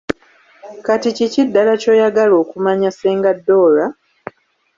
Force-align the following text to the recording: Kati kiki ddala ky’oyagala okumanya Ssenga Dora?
Kati 0.85 1.09
kiki 1.17 1.41
ddala 1.47 1.73
ky’oyagala 1.81 2.33
okumanya 2.43 2.89
Ssenga 2.93 3.31
Dora? 3.45 3.85